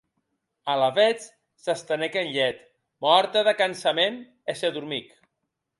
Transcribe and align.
Alavetz 0.75 1.27
s'estenec 1.65 2.17
en 2.23 2.31
lhet, 2.37 2.65
mòrta 3.09 3.45
de 3.51 3.55
cansament, 3.61 4.21
e 4.53 4.59
se 4.63 4.77
dormic. 4.79 5.19